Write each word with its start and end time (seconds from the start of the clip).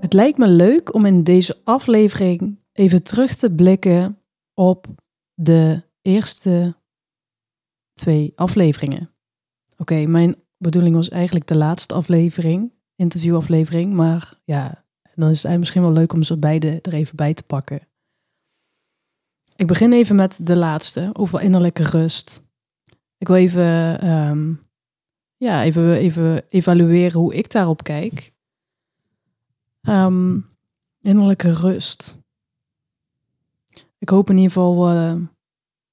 Het 0.00 0.12
lijkt 0.12 0.38
me 0.38 0.48
leuk 0.48 0.94
om 0.94 1.06
in 1.06 1.24
deze 1.24 1.60
aflevering 1.64 2.58
even 2.72 3.02
terug 3.02 3.34
te 3.34 3.54
blikken 3.54 4.18
op 4.54 4.86
de 5.34 5.82
eerste 6.02 6.76
twee 7.92 8.32
afleveringen. 8.34 9.10
Oké, 9.76 10.06
mijn 10.06 10.36
bedoeling 10.56 10.94
was 10.94 11.08
eigenlijk 11.08 11.46
de 11.46 11.56
laatste 11.56 11.94
aflevering, 11.94 12.72
interviewaflevering, 12.96 13.92
maar 13.92 14.34
ja, 14.44 14.84
dan 15.14 15.30
is 15.30 15.42
het 15.42 15.58
misschien 15.58 15.82
wel 15.82 15.92
leuk 15.92 16.12
om 16.12 16.22
ze 16.22 16.38
beide 16.38 16.80
er 16.80 16.92
even 16.92 17.16
bij 17.16 17.34
te 17.34 17.42
pakken. 17.42 17.88
Ik 19.56 19.66
begin 19.66 19.92
even 19.92 20.16
met 20.16 20.38
de 20.42 20.56
laatste, 20.56 21.10
over 21.12 21.40
innerlijke 21.40 21.82
rust. 21.82 22.42
Ik 23.18 23.26
wil 23.26 23.36
even, 23.36 24.00
ehm, 24.00 24.54
ja, 25.36 25.62
even, 25.64 25.94
even 25.94 26.48
evalueren 26.48 27.20
hoe 27.20 27.34
ik 27.34 27.50
daarop 27.50 27.82
kijk. 27.82 28.32
Um, 29.88 30.48
innerlijke 31.00 31.52
rust. 31.52 32.18
Ik 33.98 34.08
hoop 34.08 34.30
in 34.30 34.36
ieder 34.36 34.52
geval 34.52 34.92
uh, 34.92 35.26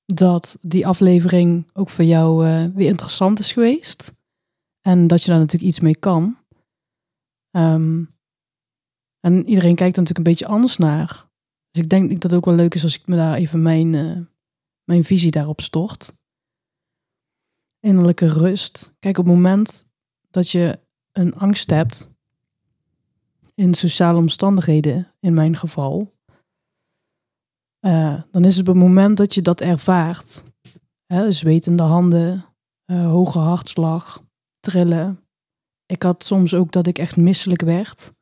dat 0.05 0.57
die 0.61 0.87
aflevering 0.87 1.69
ook 1.73 1.89
voor 1.89 2.05
jou 2.05 2.47
uh, 2.47 2.65
weer 2.65 2.87
interessant 2.87 3.39
is 3.39 3.51
geweest. 3.51 4.13
En 4.81 5.07
dat 5.07 5.23
je 5.23 5.29
daar 5.29 5.39
natuurlijk 5.39 5.69
iets 5.69 5.79
mee 5.79 5.95
kan. 5.95 6.37
Um, 7.51 8.09
en 9.19 9.47
iedereen 9.47 9.75
kijkt 9.75 9.95
er 9.95 10.01
natuurlijk 10.01 10.17
een 10.17 10.33
beetje 10.33 10.47
anders 10.47 10.77
naar. 10.77 11.25
Dus 11.69 11.83
ik 11.83 11.89
denk 11.89 12.09
dat 12.09 12.23
het 12.23 12.33
ook 12.33 12.45
wel 12.45 12.55
leuk 12.55 12.75
is 12.75 12.83
als 12.83 12.95
ik 12.95 13.07
me 13.07 13.15
daar 13.15 13.35
even 13.35 13.61
mijn, 13.61 13.93
uh, 13.93 14.25
mijn 14.83 15.03
visie 15.03 15.31
daarop 15.31 15.61
stort. 15.61 16.13
Innerlijke 17.79 18.27
rust. 18.27 18.93
Kijk, 18.99 19.17
op 19.17 19.25
het 19.25 19.33
moment 19.33 19.85
dat 20.29 20.49
je 20.49 20.79
een 21.11 21.35
angst 21.35 21.69
hebt, 21.69 22.09
in 23.61 23.73
sociale 23.73 24.17
omstandigheden, 24.17 25.13
in 25.19 25.33
mijn 25.33 25.55
geval, 25.55 26.13
uh, 27.85 28.21
dan 28.31 28.45
is 28.45 28.57
het 28.57 28.67
op 28.67 28.73
het 28.75 28.83
moment 28.83 29.17
dat 29.17 29.33
je 29.33 29.41
dat 29.41 29.61
ervaart, 29.61 30.43
hè, 31.05 31.31
zwetende 31.31 31.83
handen, 31.83 32.45
uh, 32.91 33.09
hoge 33.09 33.39
hartslag, 33.39 34.23
trillen. 34.59 35.19
Ik 35.85 36.03
had 36.03 36.23
soms 36.23 36.53
ook 36.53 36.71
dat 36.71 36.87
ik 36.87 36.97
echt 36.97 37.17
misselijk 37.17 37.61
werd. 37.61 38.13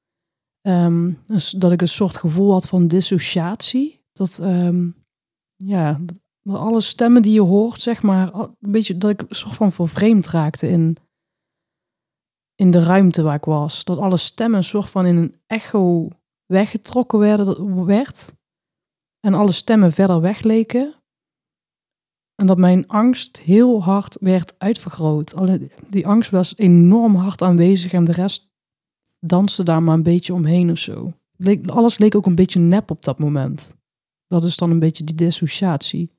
Um, 0.68 1.20
dus 1.26 1.50
dat 1.50 1.72
ik 1.72 1.82
een 1.82 1.88
soort 1.88 2.16
gevoel 2.16 2.52
had 2.52 2.68
van 2.68 2.88
dissociatie. 2.88 4.04
Dat, 4.14 4.40
um, 4.42 4.96
ja, 5.56 6.00
alle 6.50 6.82
stemmen 6.82 7.22
die 7.22 7.34
je 7.34 7.42
hoort, 7.42 7.82
zeg 7.82 8.02
maar, 8.02 8.34
een 8.34 8.56
beetje 8.60 8.98
dat 8.98 9.12
ik 9.12 9.22
een 9.22 9.36
soort 9.36 9.56
van 9.56 9.72
vervreemd 9.72 10.28
raakte 10.28 10.68
in, 10.68 10.98
in 12.56 12.72
de 12.72 12.84
ruimte 12.84 13.22
waar 13.22 13.36
ik 13.36 13.46
was. 13.46 13.84
Dat 13.84 13.98
alle 13.98 14.18
stemmen 14.18 14.58
een 14.58 14.64
soort 14.64 14.90
van 14.90 15.06
in 15.06 15.18
een 15.18 15.36
echo 15.48 16.10
weggetrokken 16.46 17.20
werden, 17.20 17.86
werd. 17.86 18.34
En 19.20 19.34
alle 19.34 19.52
stemmen 19.52 19.94
verder 19.94 20.22
wegleken. 20.22 20.94
En 22.36 22.48
dat 22.48 22.58
mijn 22.58 22.88
angst 22.88 23.40
heel 23.40 23.84
hard 23.84 24.18
werd 24.20 24.60
uitvergroot. 24.60 25.36
Die 25.88 26.08
angst 26.08 26.32
was 26.32 26.58
enorm 26.58 27.16
hard 27.16 27.42
aanwezig 27.42 27.94
en 27.94 28.04
de 28.04 28.12
rest 28.12 28.48
danste 29.20 29.64
daar 29.64 29.84
maar 29.84 29.94
een 29.94 30.04
beetje 30.04 30.34
omheen 30.34 30.72
of 30.72 30.78
zo. 30.78 31.14
Alles 31.66 31.98
leek 31.98 32.16
ook 32.16 32.26
een 32.26 32.36
beetje 32.36 32.60
nep 32.60 32.90
op 32.92 33.04
dat 33.04 33.20
moment. 33.20 33.76
Dat 34.28 34.44
is 34.44 34.58
dan 34.58 34.72
een 34.72 34.80
beetje 34.80 35.04
die 35.04 35.16
dissociatie. 35.16 36.12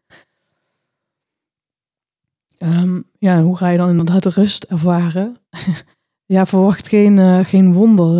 Um, 2.58 3.10
ja, 3.18 3.42
hoe 3.42 3.56
ga 3.56 3.68
je 3.68 3.78
dan 3.78 3.88
inderdaad 3.88 4.22
de 4.22 4.28
rust 4.28 4.64
ervaren? 4.64 5.36
ja, 6.26 6.46
verwacht 6.46 6.88
geen, 6.88 7.18
uh, 7.18 7.44
geen 7.44 7.72
wonder. 7.72 8.18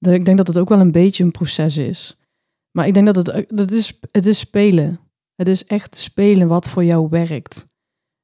Uh, 0.00 0.14
ik 0.14 0.24
denk 0.24 0.36
dat 0.36 0.46
het 0.46 0.58
ook 0.58 0.68
wel 0.68 0.80
een 0.80 0.92
beetje 0.92 1.24
een 1.24 1.30
proces 1.30 1.76
is. 1.76 2.20
Maar 2.70 2.86
ik 2.86 2.94
denk 2.94 3.06
dat 3.06 3.26
het, 3.26 3.48
dat 3.48 3.70
is, 3.70 3.98
het 4.10 4.26
is 4.26 4.38
spelen. 4.38 5.00
Het 5.34 5.48
is 5.48 5.66
echt 5.66 5.96
spelen 5.96 6.48
wat 6.48 6.68
voor 6.68 6.84
jou 6.84 7.08
werkt. 7.08 7.66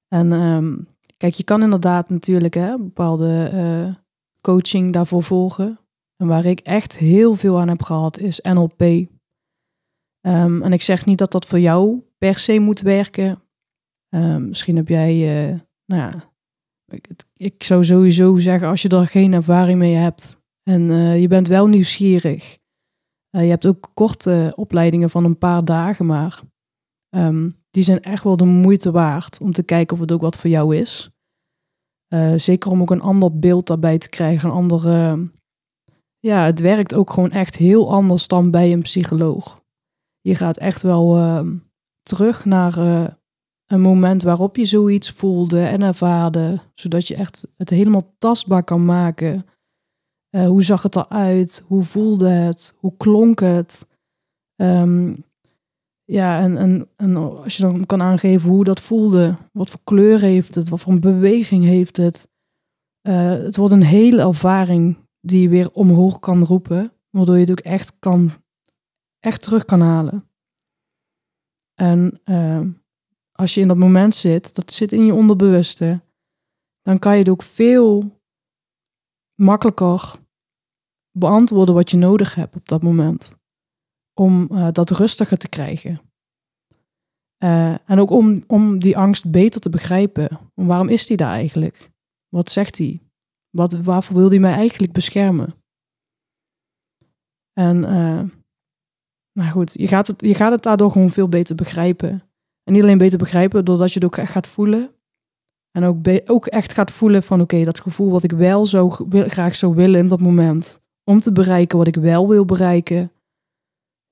En 0.08 0.32
um, 0.32 0.88
kijk, 1.16 1.34
je 1.34 1.44
kan 1.44 1.62
inderdaad 1.62 2.08
natuurlijk 2.08 2.54
hè, 2.54 2.76
bepaalde 2.76 3.98
coaching 4.40 4.92
daarvoor 4.92 5.22
volgen. 5.22 5.78
En 6.16 6.26
waar 6.26 6.44
ik 6.44 6.60
echt 6.60 6.98
heel 6.98 7.34
veel 7.36 7.60
aan 7.60 7.68
heb 7.68 7.82
gehad 7.82 8.18
is 8.18 8.40
NLP. 8.40 8.80
Um, 8.80 10.62
en 10.62 10.72
ik 10.72 10.82
zeg 10.82 11.06
niet 11.06 11.18
dat 11.18 11.32
dat 11.32 11.46
voor 11.46 11.60
jou 11.60 12.02
per 12.18 12.38
se 12.38 12.58
moet 12.58 12.80
werken. 12.80 13.42
Um, 14.14 14.48
misschien 14.48 14.76
heb 14.76 14.88
jij, 14.88 15.16
nou 15.86 16.02
ja, 16.02 16.32
ik, 16.86 17.08
ik, 17.40 17.64
zou 17.64 17.84
sowieso 17.84 18.36
zeggen 18.36 18.68
als 18.68 18.82
je 18.82 18.88
er 18.88 19.06
geen 19.06 19.32
ervaring 19.32 19.78
mee 19.78 19.94
hebt 19.94 20.42
en 20.62 20.90
uh, 20.90 21.20
je 21.20 21.28
bent 21.28 21.48
wel 21.48 21.66
nieuwsgierig. 21.66 22.58
Uh, 23.36 23.42
je 23.42 23.48
hebt 23.48 23.66
ook 23.66 23.90
korte 23.94 24.52
opleidingen 24.56 25.10
van 25.10 25.24
een 25.24 25.38
paar 25.38 25.64
dagen, 25.64 26.06
maar 26.06 26.40
um, 27.16 27.56
die 27.70 27.82
zijn 27.82 28.02
echt 28.02 28.22
wel 28.24 28.36
de 28.36 28.44
moeite 28.44 28.90
waard 28.90 29.40
om 29.40 29.52
te 29.52 29.62
kijken 29.62 29.94
of 29.94 30.00
het 30.00 30.12
ook 30.12 30.20
wat 30.20 30.36
voor 30.36 30.50
jou 30.50 30.76
is. 30.76 31.10
Uh, 32.14 32.34
zeker 32.36 32.70
om 32.70 32.80
ook 32.80 32.90
een 32.90 33.00
ander 33.00 33.38
beeld 33.38 33.66
daarbij 33.66 33.98
te 33.98 34.08
krijgen, 34.08 34.48
een 34.48 34.54
andere. 34.54 35.30
Ja, 36.18 36.44
het 36.44 36.60
werkt 36.60 36.94
ook 36.94 37.10
gewoon 37.10 37.30
echt 37.30 37.56
heel 37.56 37.92
anders 37.92 38.28
dan 38.28 38.50
bij 38.50 38.72
een 38.72 38.82
psycholoog. 38.82 39.62
Je 40.20 40.34
gaat 40.34 40.56
echt 40.56 40.82
wel 40.82 41.16
uh, 41.16 41.46
terug 42.02 42.44
naar 42.44 42.74
een 43.70 43.80
moment 43.80 44.22
waarop 44.22 44.56
je 44.56 44.64
zoiets 44.64 45.10
voelde 45.10 45.60
en 45.60 45.82
ervaarde, 45.82 46.60
zodat 46.74 47.08
je 47.08 47.14
echt 47.14 47.48
het 47.56 47.70
helemaal 47.70 48.14
tastbaar 48.18 48.64
kan 48.64 48.84
maken. 48.84 49.46
hoe 50.30 50.62
zag 50.62 50.82
het 50.82 50.96
eruit? 50.96 51.64
Hoe 51.66 51.84
voelde 51.84 52.28
het? 52.28 52.76
Hoe 52.80 52.96
klonk 52.96 53.40
het? 53.40 53.88
Um, 54.56 55.24
ja, 56.10 56.40
en, 56.40 56.88
als 57.42 57.56
je 57.56 57.62
dan 57.62 57.86
kan 57.86 58.02
aangeven 58.02 58.50
hoe 58.50 58.64
dat 58.64 58.80
voelde, 58.80 59.36
wat 59.52 59.70
voor 59.70 59.80
kleur 59.84 60.20
heeft 60.20 60.54
het, 60.54 60.68
wat 60.68 60.80
voor 60.80 60.92
een 60.92 61.00
beweging 61.00 61.64
heeft 61.64 61.96
het. 61.96 62.28
Uh, 63.08 63.28
het 63.28 63.56
wordt 63.56 63.72
een 63.72 63.82
hele 63.82 64.22
ervaring 64.22 64.96
die 65.20 65.42
je 65.42 65.48
weer 65.48 65.72
omhoog 65.72 66.18
kan 66.18 66.44
roepen, 66.44 66.92
waardoor 67.10 67.34
je 67.34 67.40
het 67.40 67.50
ook 67.50 67.60
echt, 67.60 67.92
kan, 67.98 68.30
echt 69.18 69.42
terug 69.42 69.64
kan 69.64 69.80
halen. 69.80 70.28
En 71.74 72.20
uh, 72.24 72.66
als 73.40 73.54
je 73.54 73.60
in 73.60 73.68
dat 73.68 73.76
moment 73.76 74.14
zit, 74.14 74.54
dat 74.54 74.72
zit 74.72 74.92
in 74.92 75.04
je 75.04 75.14
onderbewuste, 75.14 76.00
dan 76.82 76.98
kan 76.98 77.12
je 77.12 77.18
het 77.18 77.28
ook 77.28 77.42
veel 77.42 78.20
makkelijker 79.34 80.14
beantwoorden 81.18 81.74
wat 81.74 81.90
je 81.90 81.96
nodig 81.96 82.34
hebt 82.34 82.56
op 82.56 82.68
dat 82.68 82.82
moment 82.82 83.38
om 84.14 84.48
uh, 84.52 84.68
dat 84.72 84.90
rustiger 84.90 85.38
te 85.38 85.48
krijgen. 85.48 86.00
Uh, 87.44 87.90
en 87.90 87.98
ook 87.98 88.10
om, 88.10 88.44
om 88.46 88.78
die 88.78 88.96
angst 88.96 89.30
beter 89.30 89.60
te 89.60 89.70
begrijpen. 89.70 90.38
Waarom 90.54 90.88
is 90.88 91.06
die 91.06 91.16
daar 91.16 91.32
eigenlijk? 91.32 91.90
Wat 92.28 92.50
zegt 92.50 92.78
hij? 92.78 93.00
Wat, 93.50 93.72
waarvoor 93.72 94.16
wil 94.16 94.28
hij 94.28 94.38
mij 94.38 94.52
eigenlijk 94.52 94.92
beschermen? 94.92 95.54
En 97.52 97.76
uh, 97.76 98.22
nou 99.32 99.50
goed, 99.50 99.72
je 99.72 99.86
gaat, 99.86 100.06
het, 100.06 100.20
je 100.20 100.34
gaat 100.34 100.52
het 100.52 100.62
daardoor 100.62 100.90
gewoon 100.90 101.10
veel 101.10 101.28
beter 101.28 101.54
begrijpen. 101.54 102.29
En 102.64 102.72
niet 102.72 102.82
alleen 102.82 102.98
beter 102.98 103.18
begrijpen, 103.18 103.64
doordat 103.64 103.88
je 103.92 103.94
het 103.94 104.04
ook 104.04 104.16
echt 104.16 104.32
gaat 104.32 104.46
voelen. 104.46 104.94
En 105.70 105.84
ook, 105.84 105.96
ook 106.24 106.46
echt 106.46 106.72
gaat 106.72 106.90
voelen 106.90 107.22
van 107.22 107.40
oké, 107.40 107.64
dat 107.64 107.80
gevoel 107.80 108.10
wat 108.10 108.22
ik 108.22 108.32
wel 108.32 108.66
zo 108.66 108.88
graag 109.10 109.56
zou 109.56 109.74
willen 109.74 110.00
in 110.00 110.08
dat 110.08 110.20
moment. 110.20 110.80
Om 111.04 111.20
te 111.20 111.32
bereiken 111.32 111.78
wat 111.78 111.86
ik 111.86 111.94
wel 111.94 112.28
wil 112.28 112.44
bereiken 112.44 113.12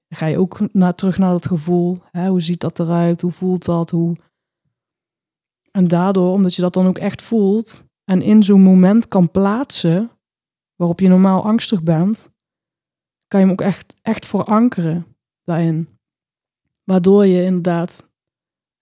ga 0.09 0.27
je 0.27 0.39
ook 0.39 0.73
naar, 0.73 0.95
terug 0.95 1.19
naar 1.19 1.33
dat 1.33 1.47
gevoel. 1.47 1.99
Hè? 2.11 2.29
Hoe 2.29 2.41
ziet 2.41 2.61
dat 2.61 2.79
eruit? 2.79 3.21
Hoe 3.21 3.33
voelt 3.33 3.65
dat? 3.65 3.91
Hoe... 3.91 4.17
En 5.71 5.89
daardoor, 5.89 6.33
omdat 6.33 6.55
je 6.55 6.63
dat 6.63 6.73
dan 6.73 6.87
ook 6.87 6.99
echt 6.99 7.23
voelt 7.23 7.85
en 8.05 8.23
in 8.23 8.43
zo'n 8.43 8.61
moment 8.61 9.09
kan 9.09 9.31
plaatsen 9.31 10.11
waarop 10.77 11.01
je 11.01 11.09
normaal 11.09 11.45
angstig 11.45 11.83
bent, 11.83 12.31
kan 13.27 13.41
je 13.41 13.47
hem 13.47 13.55
ook 13.55 13.61
echt, 13.61 13.95
echt 14.03 14.27
verankeren 14.27 15.17
daarin. 15.45 15.89
Waardoor 16.85 17.27
je 17.27 17.43
inderdaad 17.43 18.08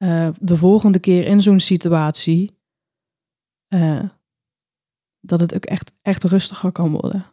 uh, 0.07 0.29
de 0.41 0.57
volgende 0.57 0.99
keer 0.99 1.27
in 1.27 1.41
zo'n 1.41 1.61
situatie, 1.61 2.59
uh, 3.75 4.05
dat 5.21 5.41
het 5.41 5.55
ook 5.55 5.65
echt, 5.65 5.93
echt 6.03 6.25
rustiger 6.25 6.73
kan 6.73 6.91
worden. 6.91 7.25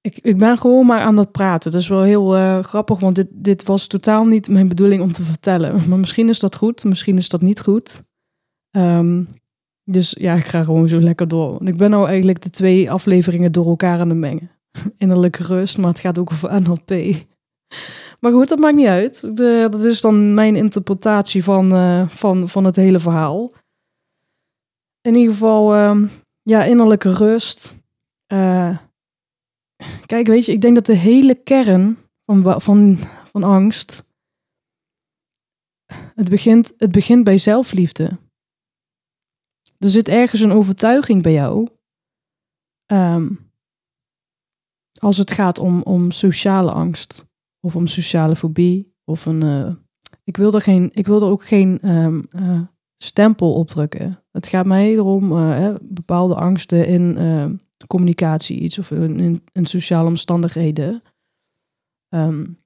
ik, 0.00 0.18
ik 0.18 0.38
ben 0.38 0.58
gewoon 0.58 0.86
maar 0.86 1.00
aan 1.00 1.16
het 1.16 1.32
praten. 1.32 1.70
Dat 1.70 1.80
is 1.80 1.88
wel 1.88 2.02
heel 2.02 2.36
uh, 2.36 2.62
grappig, 2.62 3.00
want 3.00 3.14
dit, 3.14 3.28
dit 3.30 3.62
was 3.64 3.86
totaal 3.86 4.24
niet 4.24 4.48
mijn 4.48 4.68
bedoeling 4.68 5.02
om 5.02 5.12
te 5.12 5.22
vertellen. 5.22 5.74
Maar 5.88 5.98
misschien 5.98 6.28
is 6.28 6.38
dat 6.38 6.56
goed, 6.56 6.84
misschien 6.84 7.16
is 7.16 7.28
dat 7.28 7.42
niet 7.42 7.60
goed. 7.60 8.02
Um, 8.76 9.28
dus 9.84 10.16
ja, 10.18 10.34
ik 10.34 10.46
ga 10.46 10.64
gewoon 10.64 10.88
zo 10.88 11.00
lekker 11.00 11.28
door. 11.28 11.68
Ik 11.68 11.76
ben 11.76 11.90
nou 11.90 12.06
eigenlijk 12.06 12.42
de 12.42 12.50
twee 12.50 12.90
afleveringen 12.90 13.52
door 13.52 13.66
elkaar 13.66 14.00
aan 14.00 14.08
het 14.08 14.18
mengen. 14.18 14.50
Innerlijke 14.98 15.42
rust, 15.42 15.78
maar 15.78 15.88
het 15.88 16.00
gaat 16.00 16.18
ook 16.18 16.32
over 16.32 16.62
NLP. 16.62 16.90
Maar 18.20 18.32
goed, 18.32 18.48
dat 18.48 18.58
maakt 18.58 18.76
niet 18.76 18.86
uit. 18.86 19.36
Dat 19.36 19.84
is 19.84 20.00
dan 20.00 20.34
mijn 20.34 20.56
interpretatie 20.56 21.44
van, 21.44 21.74
uh, 21.74 22.08
van, 22.08 22.48
van 22.48 22.64
het 22.64 22.76
hele 22.76 23.00
verhaal. 23.00 23.52
In 25.00 25.14
ieder 25.14 25.32
geval, 25.32 25.76
uh, 25.76 26.10
ja, 26.42 26.64
innerlijke 26.64 27.12
rust. 27.12 27.74
Uh, 28.32 28.78
kijk, 30.06 30.26
weet 30.26 30.44
je, 30.44 30.52
ik 30.52 30.60
denk 30.60 30.74
dat 30.74 30.86
de 30.86 30.96
hele 30.96 31.34
kern 31.34 31.98
van, 32.24 32.60
van, 32.60 32.96
van 33.24 33.42
angst. 33.42 34.06
Het 35.92 36.28
begint, 36.28 36.74
het 36.76 36.92
begint 36.92 37.24
bij 37.24 37.38
zelfliefde. 37.38 38.18
Er 39.78 39.88
zit 39.88 40.08
ergens 40.08 40.40
een 40.40 40.52
overtuiging 40.52 41.22
bij 41.22 41.32
jou. 41.32 41.68
Um, 42.92 43.50
als 45.00 45.16
het 45.16 45.30
gaat 45.30 45.58
om, 45.58 45.82
om 45.82 46.10
sociale 46.10 46.72
angst. 46.72 47.27
Of 47.60 47.76
om 47.76 47.86
sociale 47.86 48.36
fobie. 48.36 48.96
Of 49.04 49.26
een. 49.26 49.44
Uh, 49.44 49.74
ik, 50.24 50.36
wil 50.36 50.54
er 50.54 50.60
geen, 50.60 50.90
ik 50.92 51.06
wil 51.06 51.22
er 51.22 51.28
ook 51.28 51.44
geen 51.44 51.88
um, 51.90 52.26
uh, 52.36 52.60
stempel 53.02 53.54
op 53.54 53.68
drukken. 53.68 54.24
Het 54.30 54.48
gaat 54.48 54.66
mij 54.66 54.92
erom 54.92 55.32
uh, 55.32 55.74
bepaalde 55.82 56.34
angsten 56.34 56.86
in 56.86 57.60
communicatie 57.86 58.58
iets 58.58 58.78
of 58.78 58.90
in, 58.90 59.42
sociale 59.52 60.08
omstandigheden. 60.08 61.02
Um, 62.14 62.62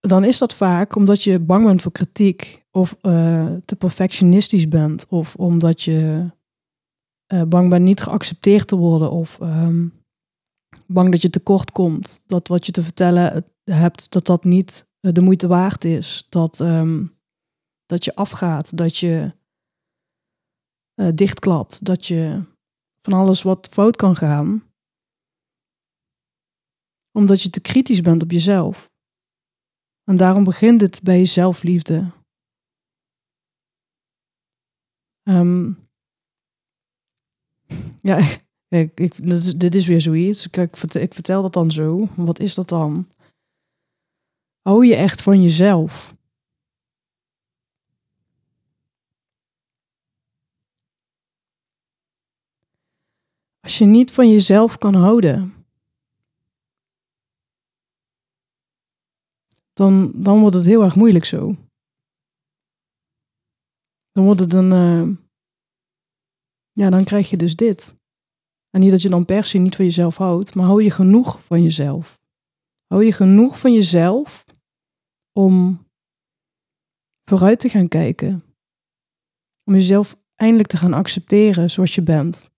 dan 0.00 0.24
is 0.24 0.38
dat 0.38 0.54
vaak 0.54 0.94
omdat 0.94 1.22
je 1.22 1.38
bang 1.38 1.64
bent 1.64 1.82
voor 1.82 1.92
kritiek 1.92 2.64
of 2.70 2.96
te 3.64 3.76
perfectionistisch 3.78 4.68
bent 4.68 5.06
of 5.08 5.36
omdat 5.36 5.82
je 5.82 6.30
bang 7.48 7.70
bent 7.70 7.84
niet 7.84 8.00
geaccepteerd 8.00 8.68
te 8.68 8.76
worden 8.76 9.10
of 9.10 9.38
bang 10.92 11.10
dat 11.10 11.22
je 11.22 11.30
tekort 11.30 11.70
komt, 11.72 12.22
dat 12.26 12.48
wat 12.48 12.66
je 12.66 12.72
te 12.72 12.82
vertellen 12.82 13.44
hebt, 13.64 14.10
dat 14.10 14.26
dat 14.26 14.44
niet 14.44 14.86
uh, 15.00 15.12
de 15.12 15.20
moeite 15.20 15.46
waard 15.46 15.84
is, 15.84 16.26
dat, 16.28 16.58
um, 16.58 17.18
dat 17.86 18.04
je 18.04 18.14
afgaat, 18.14 18.76
dat 18.76 18.96
je 18.96 19.38
dichtklapt, 21.14 21.84
dat 21.84 22.06
je 22.06 22.42
van 23.02 23.12
alles 23.12 23.42
wat 23.42 23.68
fout 23.70 23.96
kan 23.96 24.16
gaan, 24.16 24.70
omdat 27.12 27.42
je 27.42 27.50
te 27.50 27.60
kritisch 27.60 28.00
bent 28.00 28.22
op 28.22 28.30
jezelf. 28.30 28.90
En 30.04 30.16
daarom 30.16 30.44
begint 30.44 30.80
het 30.80 31.00
bij 31.02 31.26
zelfliefde. 31.26 32.10
Um, 35.22 35.88
ja, 38.02 38.40
ik, 38.70 38.96
dit, 39.60 39.74
is, 39.74 39.86
weer 39.86 40.00
zoiets. 40.00 40.46
Ik, 40.46 40.56
ik, 40.56 41.14
vertel, 41.14 41.42
dat 41.42 41.52
dan 41.52 41.70
zo. 41.70 42.08
Wat 42.16 42.38
is 42.38 42.54
dat 42.54 42.68
dan? 42.68 43.08
Hou 44.60 44.86
je 44.86 44.94
echt 44.94 45.22
van 45.22 45.42
jezelf? 45.42 46.14
Als 53.60 53.78
je 53.78 53.84
niet 53.84 54.10
van 54.10 54.30
jezelf 54.30 54.78
kan 54.78 54.94
houden, 54.94 55.54
dan, 59.72 60.12
dan 60.14 60.40
wordt 60.40 60.54
het 60.54 60.64
heel 60.64 60.82
erg 60.82 60.96
moeilijk 60.96 61.24
zo. 61.24 61.54
Dan 64.12 64.24
wordt 64.24 64.40
het 64.40 64.52
een. 64.52 64.72
Uh, 64.72 65.16
ja, 66.72 66.90
dan 66.90 67.04
krijg 67.04 67.30
je 67.30 67.36
dus 67.36 67.56
dit. 67.56 67.99
En 68.70 68.80
niet 68.80 68.90
dat 68.90 69.02
je 69.02 69.08
dan 69.08 69.24
per 69.24 69.44
se 69.44 69.58
niet 69.58 69.76
van 69.76 69.84
jezelf 69.84 70.16
houdt, 70.16 70.54
maar 70.54 70.66
hou 70.66 70.82
je 70.82 70.90
genoeg 70.90 71.44
van 71.44 71.62
jezelf. 71.62 72.20
Hou 72.86 73.04
je 73.04 73.12
genoeg 73.12 73.58
van 73.58 73.72
jezelf 73.72 74.44
om 75.32 75.86
vooruit 77.24 77.60
te 77.60 77.68
gaan 77.68 77.88
kijken. 77.88 78.42
Om 79.64 79.74
jezelf 79.74 80.16
eindelijk 80.34 80.68
te 80.68 80.76
gaan 80.76 80.92
accepteren 80.92 81.70
zoals 81.70 81.94
je 81.94 82.02
bent. 82.02 82.50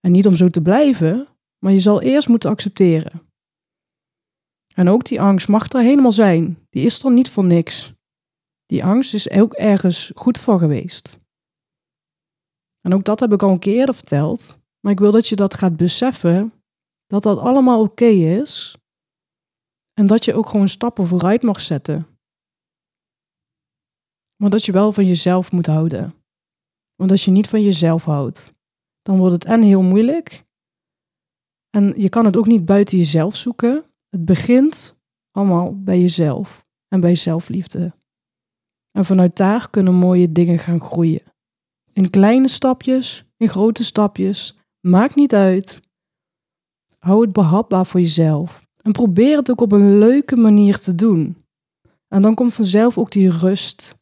En 0.00 0.12
niet 0.12 0.26
om 0.26 0.36
zo 0.36 0.48
te 0.48 0.62
blijven, 0.62 1.28
maar 1.58 1.72
je 1.72 1.80
zal 1.80 2.02
eerst 2.02 2.28
moeten 2.28 2.50
accepteren. 2.50 3.28
En 4.74 4.88
ook 4.88 5.04
die 5.04 5.20
angst 5.20 5.48
mag 5.48 5.72
er 5.72 5.80
helemaal 5.80 6.12
zijn. 6.12 6.66
Die 6.70 6.84
is 6.84 7.02
er 7.02 7.12
niet 7.12 7.30
voor 7.30 7.44
niks. 7.44 7.92
Die 8.66 8.84
angst 8.84 9.14
is 9.14 9.30
ook 9.30 9.52
ergens 9.52 10.12
goed 10.14 10.38
voor 10.38 10.58
geweest. 10.58 11.18
En 12.80 12.94
ook 12.94 13.04
dat 13.04 13.20
heb 13.20 13.32
ik 13.32 13.42
al 13.42 13.50
een 13.50 13.58
keer 13.58 13.94
verteld. 13.94 14.58
Maar 14.80 14.92
ik 14.92 14.98
wil 14.98 15.12
dat 15.12 15.28
je 15.28 15.36
dat 15.36 15.54
gaat 15.54 15.76
beseffen. 15.76 16.52
Dat 17.06 17.22
dat 17.22 17.38
allemaal 17.38 17.80
oké 17.80 18.04
is. 18.04 18.76
En 19.92 20.06
dat 20.06 20.24
je 20.24 20.34
ook 20.34 20.48
gewoon 20.48 20.68
stappen 20.68 21.06
vooruit 21.06 21.42
mag 21.42 21.60
zetten. 21.60 22.06
Maar 24.36 24.50
dat 24.50 24.64
je 24.64 24.72
wel 24.72 24.92
van 24.92 25.06
jezelf 25.06 25.52
moet 25.52 25.66
houden. 25.66 26.14
Want 26.94 27.10
als 27.10 27.24
je 27.24 27.30
niet 27.30 27.48
van 27.48 27.62
jezelf 27.62 28.04
houdt, 28.04 28.54
dan 29.02 29.18
wordt 29.18 29.32
het 29.32 29.44
en 29.44 29.62
heel 29.62 29.82
moeilijk. 29.82 30.44
En 31.70 32.00
je 32.00 32.08
kan 32.08 32.24
het 32.24 32.36
ook 32.36 32.46
niet 32.46 32.64
buiten 32.64 32.98
jezelf 32.98 33.36
zoeken. 33.36 33.84
Het 34.08 34.24
begint 34.24 34.96
allemaal 35.30 35.82
bij 35.82 36.00
jezelf 36.00 36.66
en 36.88 37.00
bij 37.00 37.14
zelfliefde. 37.14 37.94
En 38.90 39.04
vanuit 39.04 39.36
daar 39.36 39.70
kunnen 39.70 39.94
mooie 39.94 40.32
dingen 40.32 40.58
gaan 40.58 40.80
groeien. 40.80 41.22
In 41.92 42.10
kleine 42.10 42.48
stapjes, 42.48 43.24
in 43.36 43.48
grote 43.48 43.84
stapjes, 43.84 44.58
maakt 44.80 45.14
niet 45.14 45.34
uit. 45.34 45.82
Hou 46.98 47.22
het 47.22 47.32
behapbaar 47.32 47.86
voor 47.86 48.00
jezelf. 48.00 48.66
En 48.82 48.92
probeer 48.92 49.36
het 49.36 49.50
ook 49.50 49.60
op 49.60 49.72
een 49.72 49.98
leuke 49.98 50.36
manier 50.36 50.78
te 50.78 50.94
doen. 50.94 51.36
En 52.08 52.22
dan 52.22 52.34
komt 52.34 52.54
vanzelf 52.54 52.98
ook 52.98 53.10
die 53.10 53.30
rust. 53.30 53.96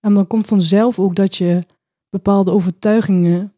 En 0.00 0.14
dan 0.14 0.26
komt 0.26 0.46
vanzelf 0.46 0.98
ook 0.98 1.16
dat 1.16 1.36
je 1.36 1.62
bepaalde 2.08 2.50
overtuigingen 2.50 3.54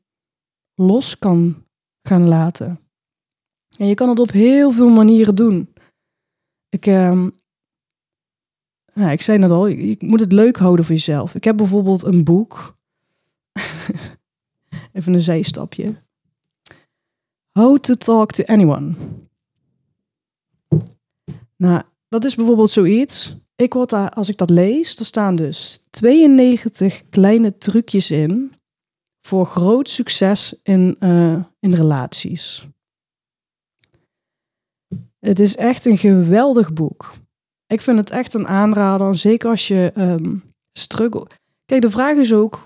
los 0.74 1.18
kan 1.18 1.64
gaan 2.02 2.28
laten. 2.28 2.80
En 3.78 3.86
je 3.86 3.94
kan 3.94 4.08
het 4.08 4.18
op 4.18 4.30
heel 4.30 4.72
veel 4.72 4.88
manieren 4.88 5.34
doen. 5.34 5.72
Ik, 6.68 6.86
uh, 6.86 7.26
ja, 8.94 9.10
ik 9.10 9.22
zei 9.22 9.38
net 9.38 9.50
al, 9.50 9.66
je, 9.66 9.96
moet 9.98 10.20
het 10.20 10.32
leuk 10.32 10.56
houden 10.56 10.84
voor 10.84 10.94
jezelf. 10.94 11.34
Ik 11.34 11.44
heb 11.44 11.56
bijvoorbeeld 11.56 12.02
een 12.02 12.24
boek. 12.24 12.76
Even 14.92 15.14
een 15.14 15.20
zijstapje. 15.20 16.04
How 17.56 17.78
to 17.78 17.94
talk 17.94 18.32
to 18.32 18.44
anyone. 18.44 18.94
Nou, 21.56 21.82
dat 22.08 22.24
is 22.24 22.34
bijvoorbeeld 22.34 22.70
zoiets. 22.70 23.36
Ik 23.54 23.72
word 23.72 23.90
daar, 23.90 24.10
als 24.10 24.28
ik 24.28 24.36
dat 24.36 24.50
lees, 24.50 24.98
er 24.98 25.04
staan 25.04 25.36
dus 25.36 25.86
92 25.90 27.08
kleine 27.08 27.58
trucjes 27.58 28.10
in 28.10 28.54
voor 29.26 29.46
groot 29.46 29.88
succes 29.88 30.60
in, 30.62 30.96
uh, 31.00 31.44
in 31.60 31.74
relaties. 31.74 32.66
Het 35.18 35.38
is 35.38 35.56
echt 35.56 35.84
een 35.84 35.98
geweldig 35.98 36.72
boek. 36.72 37.12
Ik 37.66 37.82
vind 37.82 37.98
het 37.98 38.10
echt 38.10 38.34
een 38.34 38.46
aanrader, 38.46 39.18
zeker 39.18 39.50
als 39.50 39.68
je 39.68 39.92
um, 39.96 40.54
struggle. 40.72 41.26
Kijk, 41.64 41.82
de 41.82 41.90
vraag 41.90 42.16
is 42.16 42.32
ook, 42.32 42.64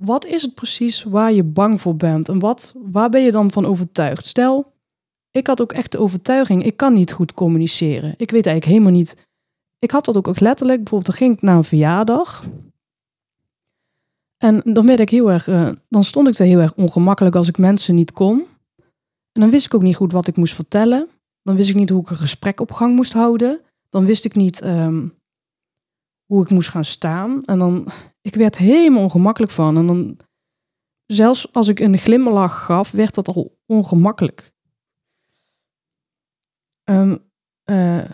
wat 0.00 0.24
is 0.24 0.42
het 0.42 0.54
precies 0.54 1.02
waar 1.02 1.32
je 1.32 1.44
bang 1.44 1.80
voor 1.80 1.96
bent? 1.96 2.28
En 2.28 2.38
wat, 2.38 2.74
waar 2.78 3.10
ben 3.10 3.22
je 3.22 3.30
dan 3.30 3.50
van 3.50 3.66
overtuigd? 3.66 4.26
Stel, 4.26 4.72
ik 5.30 5.46
had 5.46 5.60
ook 5.60 5.72
echt 5.72 5.92
de 5.92 5.98
overtuiging, 5.98 6.64
ik 6.64 6.76
kan 6.76 6.92
niet 6.92 7.12
goed 7.12 7.34
communiceren. 7.34 8.14
Ik 8.16 8.30
weet 8.30 8.46
eigenlijk 8.46 8.64
helemaal 8.64 8.98
niet. 8.98 9.16
Ik 9.78 9.90
had 9.90 10.04
dat 10.04 10.16
ook, 10.16 10.28
ook 10.28 10.40
letterlijk, 10.40 10.78
bijvoorbeeld, 10.78 11.10
dan 11.10 11.20
ging 11.20 11.36
ik 11.36 11.42
naar 11.42 11.56
een 11.56 11.64
verjaardag. 11.64 12.44
En 14.36 14.60
dan 14.64 14.86
werd 14.86 15.00
ik 15.00 15.10
heel 15.10 15.30
erg, 15.30 15.46
uh, 15.46 15.70
dan 15.88 16.04
stond 16.04 16.28
ik 16.28 16.34
er 16.34 16.46
heel 16.46 16.60
erg 16.60 16.74
ongemakkelijk 16.74 17.36
als 17.36 17.48
ik 17.48 17.58
mensen 17.58 17.94
niet 17.94 18.12
kon. 18.12 18.46
En 19.32 19.40
dan 19.40 19.50
wist 19.50 19.66
ik 19.66 19.74
ook 19.74 19.82
niet 19.82 19.96
goed 19.96 20.12
wat 20.12 20.26
ik 20.26 20.36
moest 20.36 20.54
vertellen. 20.54 21.08
Dan 21.42 21.56
wist 21.56 21.68
ik 21.68 21.74
niet 21.74 21.88
hoe 21.88 22.00
ik 22.00 22.10
een 22.10 22.16
gesprek 22.16 22.60
op 22.60 22.72
gang 22.72 22.96
moest 22.96 23.12
houden. 23.12 23.60
Dan 23.88 24.04
wist 24.04 24.24
ik 24.24 24.34
niet 24.34 24.64
um, 24.64 25.18
hoe 26.24 26.42
ik 26.42 26.50
moest 26.50 26.68
gaan 26.68 26.84
staan. 26.84 27.44
En 27.44 27.58
dan, 27.58 27.88
ik 28.28 28.34
werd 28.34 28.56
helemaal 28.56 29.02
ongemakkelijk 29.02 29.52
van. 29.52 29.76
En 29.76 29.86
dan, 29.86 30.18
zelfs 31.06 31.52
als 31.52 31.68
ik 31.68 31.80
een 31.80 31.98
glimlach 31.98 32.64
gaf, 32.64 32.90
werd 32.90 33.14
dat 33.14 33.28
al 33.28 33.58
ongemakkelijk. 33.66 34.52
Um, 36.90 37.30
uh, 37.70 38.10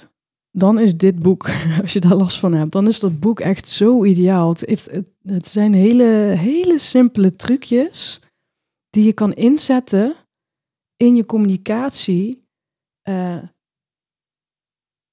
dan 0.50 0.78
is 0.78 0.97
dit 0.97 1.18
boek, 1.18 1.49
als 1.83 1.92
je 1.92 2.00
daar 2.00 2.14
last 2.14 2.38
van 2.38 2.52
hebt, 2.52 2.73
dan 2.73 2.87
is 2.87 3.00
dat 3.00 3.21
boek 3.21 3.40
echt 3.40 3.68
zo 3.68 4.04
ideaal. 4.04 4.49
Het, 4.49 4.61
heeft, 4.61 4.90
het, 5.23 5.47
zijn 5.47 5.75
hele, 5.75 6.35
hele 6.38 6.78
simpele 6.78 7.37
trucjes 7.37 8.21
die 8.90 9.04
je 9.04 9.12
kan 9.12 9.33
inzetten 9.33 10.16
in 10.97 11.16
je 11.16 11.26
communicatie. 11.26 12.42
eh, 13.02 13.42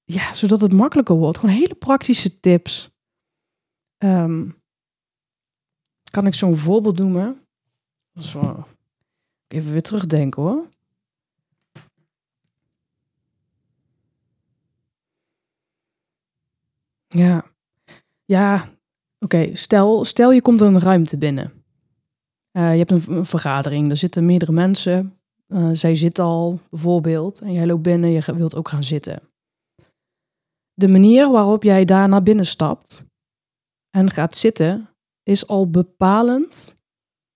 ja, 0.04 0.34
zodat 0.34 0.60
het 0.60 0.72
makkelijker 0.72 1.14
wordt. 1.14 1.38
Gewoon 1.38 1.54
hele 1.54 1.74
praktische 1.74 2.40
tips. 2.40 2.90
Ehm, 3.98 4.50
kan 6.12 6.26
ik 6.26 6.34
zo'n 6.34 6.56
voorbeeld 6.56 6.98
noemen? 6.98 7.40
Wel- 8.32 8.66
Even 9.48 9.72
weer 9.72 9.82
terugdenken 9.82 10.42
hoor. 10.42 10.68
Ja, 17.06 17.44
ja, 18.24 18.68
oké. 19.18 19.56
Stel, 19.56 20.04
stel 20.04 20.32
je 20.32 20.42
komt 20.42 20.60
een 20.60 20.80
ruimte 20.80 21.18
binnen. 21.18 21.52
Eh, 22.50 22.72
je 22.72 22.78
hebt 22.84 22.90
een, 22.90 23.24
vergadering, 23.26 23.90
er 23.90 23.96
zitten 23.96 24.24
meerdere 24.26 24.52
mensen. 24.52 25.16
Eh, 25.46 25.70
zij 25.72 25.94
zitten 25.94 26.24
al 26.24 26.60
bijvoorbeeld 26.70 27.40
en 27.40 27.52
jij 27.52 27.66
loopt 27.66 27.82
binnen, 27.82 28.10
je 28.10 28.34
wilt 28.34 28.54
ook 28.54 28.68
gaan 28.68 28.84
zitten. 28.84 29.22
De 30.74 30.88
manier 30.88 31.30
waarop 31.30 31.62
jij 31.62 31.84
daar 31.84 32.08
naar 32.08 32.22
binnen 32.22 32.46
stapt 32.46 33.04
en 33.90 34.10
gaat 34.10 34.36
zitten, 34.36 34.88
is 35.22 35.46
al 35.46 35.70
bepalend 35.70 36.80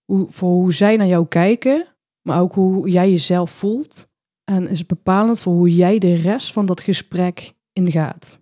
hoe, 0.05 0.26
voor 0.31 0.50
hoe 0.50 0.73
zij 0.73 0.97
naar 0.97 1.07
jou 1.07 1.26
kijken, 1.26 1.87
maar 2.23 2.40
ook 2.40 2.52
hoe 2.52 2.90
jij 2.90 3.11
jezelf 3.11 3.50
voelt. 3.50 4.09
En 4.45 4.69
is 4.69 4.87
bepalend 4.87 5.40
voor 5.40 5.52
hoe 5.52 5.75
jij 5.75 5.99
de 5.99 6.14
rest 6.14 6.52
van 6.52 6.66
dat 6.66 6.81
gesprek 6.81 7.55
ingaat. 7.73 8.40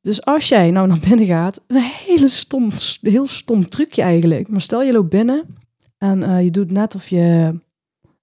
Dus 0.00 0.24
als 0.24 0.48
jij 0.48 0.70
nou 0.70 0.86
naar 0.86 1.00
binnen 1.08 1.26
gaat, 1.26 1.64
een 1.66 1.82
hele 1.82 2.28
stom, 2.28 2.70
heel 3.00 3.26
stom 3.26 3.68
trucje 3.68 4.02
eigenlijk. 4.02 4.48
Maar 4.48 4.60
stel 4.60 4.82
je 4.82 4.92
loopt 4.92 5.08
binnen 5.08 5.56
en 5.98 6.22
eh, 6.22 6.42
je 6.42 6.50
doet 6.50 6.70
net 6.70 6.94
of 6.94 7.08
je, 7.08 7.60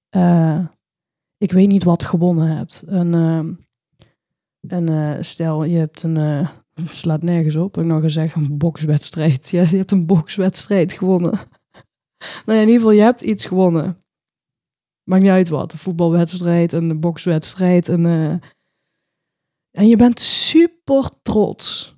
eh, 0.10 0.66
ik 1.38 1.52
weet 1.52 1.68
niet 1.68 1.84
wat 1.84 2.04
gewonnen 2.04 2.58
hebt. 2.58 2.82
En, 2.82 3.14
eh, 3.14 4.78
en 4.78 4.90
eh, 4.90 5.22
stel 5.22 5.64
je 5.64 5.78
hebt 5.78 6.04
een, 6.04 6.48
het 6.74 6.94
slaat 6.94 7.22
nergens 7.22 7.56
op, 7.56 7.78
ik 7.78 7.86
nog 7.86 8.02
gezegd, 8.02 8.36
een 8.36 8.58
bokswedstrijd. 8.58 9.50
Ja, 9.50 9.62
je 9.62 9.78
hebt 9.78 9.92
een 9.92 10.06
bokswedstrijd 10.06 10.92
gewonnen. 10.92 11.32
nou 12.46 12.58
ja, 12.58 12.62
in 12.62 12.68
ieder 12.68 12.76
geval, 12.76 12.92
je 12.92 13.02
hebt 13.02 13.22
iets 13.22 13.46
gewonnen. 13.46 13.98
Maakt 15.04 15.22
niet 15.22 15.32
uit 15.32 15.50
wat, 15.50 15.72
een 15.72 15.78
voetbalwedstrijd, 15.78 16.72
een 16.72 17.00
bokswedstrijd, 17.00 17.88
een... 17.88 18.06
eh, 18.06 18.50
en 19.72 19.88
je 19.88 19.96
bent 19.96 20.20
super 20.20 21.10
trots. 21.22 21.96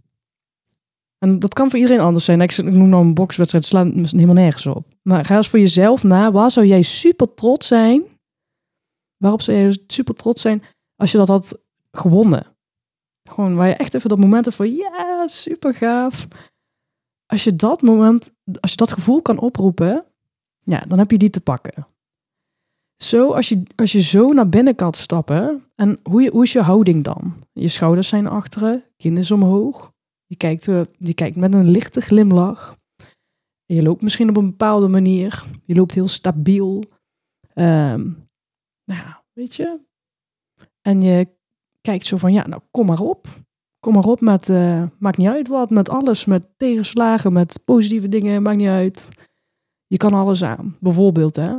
En 1.17 1.39
dat 1.39 1.53
kan 1.53 1.69
voor 1.69 1.79
iedereen 1.79 2.01
anders 2.01 2.25
zijn. 2.25 2.41
Ik 2.41 2.51
ik 2.51 2.73
noem 2.73 2.89
nou 2.89 3.05
een 3.05 3.13
bokswedstrijd, 3.13 3.65
slaat 3.65 3.93
helemaal 3.93 4.33
nergens 4.33 4.65
op. 4.65 4.87
Maar 5.01 5.25
ga 5.25 5.37
eens 5.37 5.49
voor 5.49 5.59
jezelf 5.59 6.03
na. 6.03 6.31
Waar 6.31 6.51
zou 6.51 6.65
jij 6.65 6.81
super 6.81 7.33
trots 7.33 7.67
zijn? 7.67 8.03
Waarop 9.17 9.41
zou 9.41 9.57
jij 9.57 9.77
super 9.87 10.15
trots 10.15 10.41
zijn 10.41 10.63
als 10.95 11.11
je 11.11 11.17
dat 11.17 11.27
had 11.27 11.59
gewonnen? 11.91 12.54
Gewoon 13.29 13.55
waar 13.55 13.67
je 13.67 13.73
echt 13.73 13.93
even 13.93 14.09
dat 14.09 14.19
moment 14.19 14.45
hebt 14.45 14.57
van 14.57 14.75
ja, 14.75 15.27
super 15.27 15.73
gaaf. 15.73 16.27
Als 17.25 17.43
je 17.43 17.55
dat 17.55 17.81
moment, 17.81 18.31
als 18.59 18.71
je 18.71 18.77
dat 18.77 18.91
gevoel 18.91 19.21
kan 19.21 19.39
oproepen, 19.39 20.05
ja, 20.59 20.79
dan 20.79 20.97
heb 20.97 21.11
je 21.11 21.17
die 21.17 21.29
te 21.29 21.41
pakken. 21.41 21.85
Zo, 23.03 23.31
als 23.31 23.49
je, 23.49 23.63
als 23.75 23.91
je 23.91 24.01
zo 24.01 24.33
naar 24.33 24.49
binnen 24.49 24.75
kan 24.75 24.93
stappen, 24.93 25.65
en 25.75 25.99
hoe, 26.03 26.21
je, 26.21 26.29
hoe 26.31 26.43
is 26.43 26.51
je 26.51 26.61
houding 26.61 27.03
dan? 27.03 27.33
Je 27.51 27.67
schouders 27.67 28.07
zijn 28.07 28.27
achteren, 28.27 28.83
kin 28.97 29.17
is 29.17 29.31
omhoog. 29.31 29.93
Je 30.25 30.35
kijkt, 30.35 30.67
eh, 30.67 30.81
je 30.97 31.13
kijkt 31.13 31.35
met 31.35 31.53
een 31.53 31.69
lichte 31.69 32.01
glimlach. 32.01 32.77
Je 33.65 33.83
loopt 33.83 34.01
misschien 34.01 34.29
op 34.29 34.37
een 34.37 34.49
bepaalde 34.49 34.87
manier. 34.87 35.45
Je 35.65 35.75
loopt 35.75 35.93
heel 35.93 36.07
stabiel. 36.07 36.83
Ehm, 37.53 38.11
nou, 38.83 39.13
weet 39.33 39.55
je. 39.55 39.79
En 40.81 41.01
je 41.01 41.34
kijkt 41.85 42.05
zo 42.05 42.17
van, 42.17 42.33
ja, 42.33 42.47
nou 42.47 42.61
kom 42.71 42.85
maar 42.85 42.99
op. 42.99 43.27
Kom 43.79 43.93
maar 43.93 44.03
op 44.03 44.21
met, 44.21 44.49
eh, 44.49 44.83
maakt 44.99 45.17
niet 45.17 45.27
uit 45.27 45.47
wat, 45.47 45.69
met 45.69 45.89
alles. 45.89 46.25
Met 46.25 46.47
tegenslagen, 46.57 47.33
met 47.33 47.61
positieve 47.65 48.09
dingen, 48.09 48.41
maakt 48.41 48.57
niet 48.57 48.67
uit. 48.67 49.09
Je 49.87 49.97
kan 49.97 50.13
alles 50.13 50.43
aan. 50.43 50.77
Bijvoorbeeld, 50.79 51.35
hè. 51.35 51.53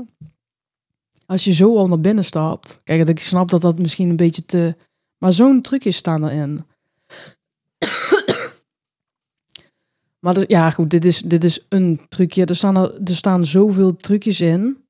Als 1.26 1.44
je 1.44 1.52
zo 1.52 1.76
al 1.76 1.88
naar 1.88 2.00
binnen 2.00 2.24
stapt. 2.24 2.80
Kijk, 2.84 3.08
ik 3.08 3.20
snap 3.20 3.48
dat 3.48 3.60
dat 3.60 3.78
misschien 3.78 4.10
een 4.10 4.16
beetje 4.16 4.44
te... 4.44 4.76
Maar 5.18 5.32
zo'n 5.32 5.60
trucjes 5.60 5.96
staan 5.96 6.28
erin. 6.28 6.64
maar 10.24 10.50
ja, 10.50 10.70
goed, 10.70 10.90
dit 10.90 11.04
is, 11.04 11.22
dit 11.22 11.44
is 11.44 11.66
een 11.68 12.00
trucje. 12.08 12.44
Er 12.44 12.56
staan, 12.56 12.76
er, 12.76 13.02
er 13.02 13.16
staan 13.16 13.44
zoveel 13.44 13.96
trucjes 13.96 14.40
in. 14.40 14.84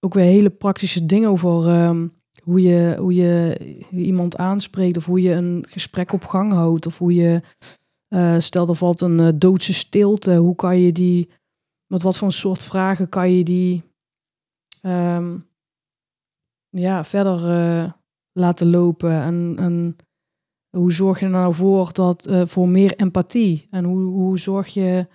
Ook 0.00 0.14
weer 0.14 0.24
hele 0.24 0.50
praktische 0.50 1.06
dingen 1.06 1.28
over 1.28 1.68
ehm, 1.68 2.06
hoe, 2.42 2.62
je, 2.62 2.96
hoe 2.98 3.14
je 3.14 3.58
iemand 3.90 4.36
aanspreekt. 4.36 4.96
Of 4.96 5.04
hoe 5.04 5.22
je 5.22 5.32
een 5.32 5.64
gesprek 5.68 6.12
op 6.12 6.24
gang 6.24 6.52
houdt. 6.52 6.86
Of 6.86 6.98
hoe 6.98 7.14
je... 7.14 7.40
eh, 8.08 8.38
stel, 8.38 8.68
er 8.68 8.76
valt 8.76 9.00
een 9.00 9.20
eh, 9.20 9.28
doodse 9.34 9.72
stilte. 9.72 10.36
Hoe 10.36 10.54
kan 10.54 10.78
je 10.78 10.92
die... 10.92 11.28
Met 11.86 12.02
wat 12.02 12.16
voor 12.16 12.32
soort 12.32 12.62
vragen 12.62 13.08
kan 13.08 13.32
je 13.32 13.44
die... 13.44 13.82
ehm, 14.80 15.38
ja, 16.68 17.04
verder 17.04 17.50
eh, 17.50 17.92
laten 18.32 18.70
lopen. 18.70 19.12
En, 19.12 19.54
en 19.58 19.96
hoe 20.76 20.92
zorg 20.92 21.20
je 21.20 21.24
er 21.24 21.30
nou 21.30 21.54
voor 21.54 21.92
dat 21.92 22.28
voor 22.44 22.68
meer 22.68 22.96
empathie? 22.96 23.66
En 23.70 23.84
hoe, 23.84 24.02
hoe 24.02 24.38
zorg 24.38 24.68
je 24.68 25.06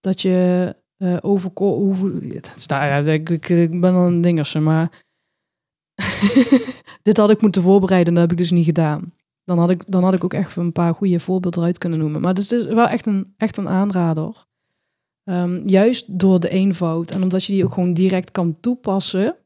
dat 0.00 0.22
je 0.22 0.74
uh, 1.02 1.16
overko 1.20 1.76
hoe, 1.76 2.24
het 2.28 2.52
staat, 2.56 3.06
ja, 3.06 3.12
ik, 3.12 3.28
ik, 3.28 3.48
ik 3.48 3.80
ben 3.80 3.94
al 3.94 4.06
een 4.06 4.20
dingerse, 4.20 4.60
maar 4.60 5.04
dit 7.02 7.16
had 7.16 7.30
ik 7.30 7.42
moeten 7.42 7.62
voorbereiden 7.62 8.08
en 8.08 8.14
dat 8.14 8.22
heb 8.22 8.32
ik 8.32 8.44
dus 8.44 8.50
niet 8.50 8.64
gedaan. 8.64 9.12
Dan 9.44 9.58
had 9.58 9.70
ik, 9.70 9.82
dan 9.86 10.04
had 10.04 10.14
ik 10.14 10.24
ook 10.24 10.34
echt 10.34 10.56
een 10.56 10.72
paar 10.72 10.94
goede 10.94 11.20
voorbeelden 11.20 11.60
eruit 11.60 11.78
kunnen 11.78 11.98
noemen. 11.98 12.20
Maar 12.20 12.34
dus 12.34 12.50
het 12.50 12.60
is 12.60 12.66
wel 12.66 12.88
echt 12.88 13.06
een, 13.06 13.34
echt 13.36 13.56
een 13.56 13.68
aanrader. 13.68 14.48
Um, 15.24 15.60
juist 15.64 16.18
door 16.18 16.40
de 16.40 16.48
eenvoud 16.48 17.10
en 17.10 17.22
omdat 17.22 17.44
je 17.44 17.52
die 17.52 17.64
ook 17.64 17.72
gewoon 17.72 17.92
direct 17.92 18.30
kan 18.30 18.60
toepassen. 18.60 19.36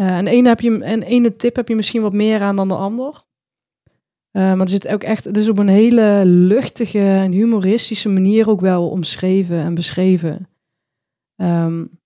Uh, 0.00 0.16
en 0.16 0.26
ene, 0.26 0.48
heb 0.48 0.60
je, 0.60 0.84
en 0.84 1.02
ene 1.02 1.30
tip 1.30 1.56
heb 1.56 1.68
je 1.68 1.74
misschien 1.74 2.02
wat 2.02 2.12
meer 2.12 2.40
aan 2.40 2.56
dan 2.56 2.68
de 2.68 2.74
ander. 2.74 3.22
Uh, 4.32 4.42
maar 4.42 4.58
het 4.58 4.70
zit 4.70 4.88
ook 4.88 5.02
echt, 5.02 5.24
het 5.24 5.36
is 5.36 5.48
op 5.48 5.58
een 5.58 5.68
hele 5.68 6.22
luchtige 6.24 6.98
en 6.98 7.32
humoristische 7.32 8.08
manier 8.08 8.48
ook 8.48 8.60
wel 8.60 8.88
omschreven 8.88 9.56
en 9.56 9.74
beschreven. 9.74 10.48
Um, 11.36 11.97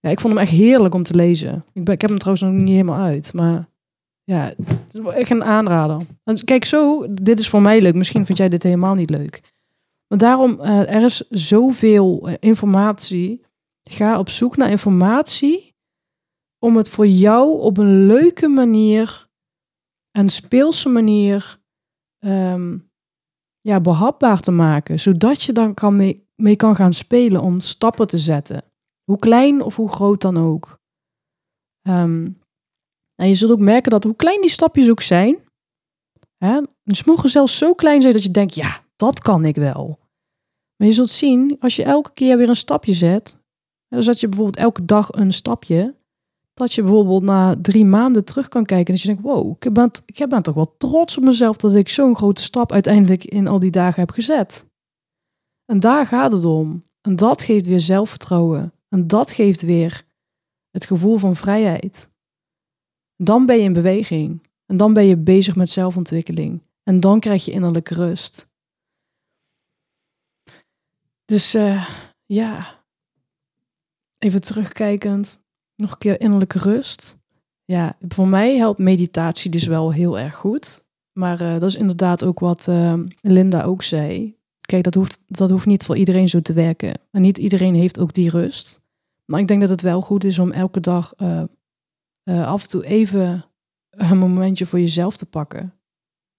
ja, 0.00 0.10
ik 0.10 0.20
vond 0.20 0.34
hem 0.34 0.42
echt 0.42 0.52
heerlijk 0.52 0.94
om 0.94 1.02
te 1.02 1.14
lezen. 1.14 1.64
Ik, 1.72 1.84
ben, 1.84 1.94
ik 1.94 2.00
heb 2.00 2.10
hem 2.10 2.18
trouwens 2.18 2.46
nog 2.46 2.54
niet 2.54 2.68
helemaal 2.68 3.00
uit, 3.00 3.32
maar 3.32 3.68
ja, 4.24 4.54
het 4.56 4.94
is 4.94 5.00
echt 5.00 5.30
een 5.30 5.44
aanrader. 5.44 6.00
En 6.24 6.44
kijk, 6.44 6.64
zo, 6.64 7.06
dit 7.10 7.38
is 7.38 7.48
voor 7.48 7.62
mij 7.62 7.80
leuk. 7.80 7.94
Misschien 7.94 8.26
vind 8.26 8.38
jij 8.38 8.48
dit 8.48 8.62
helemaal 8.62 8.94
niet 8.94 9.10
leuk. 9.10 9.42
Maar 10.08 10.18
daarom, 10.18 10.60
uh, 10.60 10.94
er 10.94 11.04
is 11.04 11.28
zoveel 11.28 12.28
informatie. 12.28 13.44
Ga 13.90 14.18
op 14.18 14.28
zoek 14.28 14.56
naar 14.56 14.70
informatie 14.70 15.74
om 16.58 16.76
het 16.76 16.88
voor 16.88 17.06
jou 17.06 17.60
op 17.60 17.78
een 17.78 18.06
leuke 18.06 18.48
manier 18.48 19.28
en 20.10 20.28
speelse 20.28 20.88
manier 20.88 21.58
um, 22.18 22.90
ja, 23.60 23.80
behapbaar 23.80 24.40
te 24.40 24.50
maken. 24.50 25.00
Zodat 25.00 25.42
je 25.42 25.52
dan 25.52 25.74
kan 25.74 25.96
mee, 25.96 26.28
mee 26.34 26.56
kan 26.56 26.76
gaan 26.76 26.92
spelen 26.92 27.42
om 27.42 27.60
stappen 27.60 28.06
te 28.06 28.18
zetten. 28.18 28.64
Hoe 29.08 29.18
klein 29.18 29.62
of 29.62 29.76
hoe 29.76 29.88
groot 29.88 30.20
dan 30.20 30.36
ook. 30.36 30.78
Um, 31.88 32.40
en 33.14 33.28
je 33.28 33.34
zult 33.34 33.50
ook 33.50 33.58
merken 33.58 33.90
dat 33.90 34.04
hoe 34.04 34.16
klein 34.16 34.40
die 34.40 34.50
stapjes 34.50 34.90
ook 34.90 35.00
zijn. 35.00 35.38
Hè, 36.36 36.60
mogen 37.04 37.28
zelfs 37.28 37.58
zo 37.58 37.74
klein 37.74 38.00
zijn 38.00 38.12
dat 38.12 38.22
je 38.22 38.30
denkt, 38.30 38.54
ja, 38.54 38.84
dat 38.96 39.20
kan 39.20 39.44
ik 39.44 39.56
wel. 39.56 39.98
Maar 40.76 40.88
je 40.88 40.94
zult 40.94 41.08
zien, 41.08 41.56
als 41.60 41.76
je 41.76 41.82
elke 41.82 42.12
keer 42.12 42.36
weer 42.36 42.48
een 42.48 42.56
stapje 42.56 42.92
zet. 42.92 43.36
Dus 43.88 44.06
dat 44.06 44.20
je 44.20 44.28
bijvoorbeeld 44.28 44.64
elke 44.64 44.84
dag 44.84 45.12
een 45.12 45.32
stapje 45.32 45.96
dat 46.58 46.74
je 46.74 46.82
bijvoorbeeld 46.82 47.22
na 47.22 47.56
drie 47.60 47.84
maanden 47.84 48.24
terug 48.24 48.48
kan 48.48 48.64
kijken 48.64 48.86
en 48.86 48.92
dat 48.92 49.00
je 49.00 49.08
denkt, 49.08 49.22
wow, 49.22 49.56
ik 49.58 49.72
ben, 49.72 49.90
ik 50.06 50.28
ben 50.28 50.42
toch 50.42 50.54
wel 50.54 50.74
trots 50.76 51.16
op 51.16 51.24
mezelf 51.24 51.56
dat 51.56 51.74
ik 51.74 51.88
zo'n 51.88 52.16
grote 52.16 52.42
stap 52.42 52.72
uiteindelijk 52.72 53.24
in 53.24 53.46
al 53.46 53.58
die 53.58 53.70
dagen 53.70 54.00
heb 54.00 54.10
gezet. 54.10 54.66
En 55.64 55.80
daar 55.80 56.06
gaat 56.06 56.32
het 56.32 56.44
om. 56.44 56.84
En 57.00 57.16
dat 57.16 57.42
geeft 57.42 57.66
weer 57.66 57.80
zelfvertrouwen. 57.80 58.72
En 58.88 59.06
dat 59.06 59.30
geeft 59.30 59.60
weer 59.60 60.04
het 60.70 60.84
gevoel 60.84 61.16
van 61.16 61.36
vrijheid. 61.36 62.10
Dan 63.16 63.46
ben 63.46 63.56
je 63.56 63.62
in 63.62 63.72
beweging. 63.72 64.42
En 64.66 64.76
dan 64.76 64.92
ben 64.92 65.04
je 65.04 65.16
bezig 65.16 65.56
met 65.56 65.70
zelfontwikkeling. 65.70 66.62
En 66.82 67.00
dan 67.00 67.20
krijg 67.20 67.44
je 67.44 67.50
innerlijke 67.50 67.94
rust. 67.94 68.48
Dus 71.24 71.54
uh, 71.54 71.88
ja, 72.26 72.82
even 74.18 74.40
terugkijkend 74.40 75.40
nog 75.74 75.92
een 75.92 75.98
keer 75.98 76.20
innerlijke 76.20 76.58
rust. 76.58 77.18
Ja, 77.64 77.96
voor 78.08 78.28
mij 78.28 78.56
helpt 78.56 78.78
meditatie 78.78 79.50
dus 79.50 79.66
wel 79.66 79.92
heel 79.92 80.18
erg 80.18 80.34
goed. 80.34 80.84
Maar 81.12 81.42
uh, 81.42 81.52
dat 81.52 81.62
is 81.62 81.74
inderdaad 81.74 82.24
ook 82.24 82.40
wat 82.40 82.66
uh, 82.68 82.94
Linda 83.20 83.62
ook 83.62 83.82
zei. 83.82 84.37
Kijk, 84.68 84.84
dat 84.84 84.94
hoeft, 84.94 85.22
dat 85.26 85.50
hoeft 85.50 85.66
niet 85.66 85.84
voor 85.84 85.96
iedereen 85.96 86.28
zo 86.28 86.40
te 86.40 86.52
werken. 86.52 87.00
En 87.10 87.22
niet 87.22 87.38
iedereen 87.38 87.74
heeft 87.74 87.98
ook 87.98 88.12
die 88.12 88.30
rust. 88.30 88.82
Maar 89.24 89.40
ik 89.40 89.48
denk 89.48 89.60
dat 89.60 89.70
het 89.70 89.82
wel 89.82 90.00
goed 90.00 90.24
is 90.24 90.38
om 90.38 90.52
elke 90.52 90.80
dag 90.80 91.14
eh, 91.14 91.42
eh, 92.22 92.46
af 92.46 92.62
en 92.62 92.68
toe 92.68 92.84
even 92.84 93.44
een 93.90 94.18
momentje 94.18 94.66
voor 94.66 94.80
jezelf 94.80 95.16
te 95.16 95.26
pakken. 95.26 95.74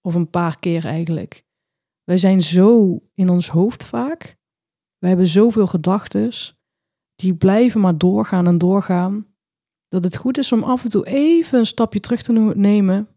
Of 0.00 0.14
een 0.14 0.30
paar 0.30 0.58
keer 0.58 0.84
eigenlijk. 0.84 1.44
Wij 2.04 2.16
zijn 2.16 2.42
zo 2.42 3.00
in 3.14 3.28
ons 3.28 3.48
hoofd 3.48 3.84
vaak. 3.84 4.36
We 4.98 5.08
hebben 5.08 5.26
zoveel 5.26 5.66
gedachten. 5.66 6.32
Die 7.14 7.34
blijven 7.34 7.80
maar 7.80 7.98
doorgaan 7.98 8.46
en 8.46 8.58
doorgaan. 8.58 9.26
Dat 9.88 10.04
het 10.04 10.16
goed 10.16 10.38
is 10.38 10.52
om 10.52 10.62
af 10.62 10.84
en 10.84 10.90
toe 10.90 11.06
even 11.06 11.58
een 11.58 11.66
stapje 11.66 12.00
terug 12.00 12.22
te 12.22 12.32
nemen. 12.54 13.08